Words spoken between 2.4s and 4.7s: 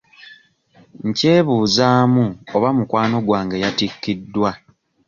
oba mukwano gwange yatikiddwa.